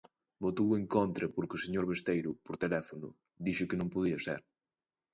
[0.43, 3.07] Votou en contra porque o señor Besteiro, por teléfono,
[3.45, 4.41] dixo que non podía ser.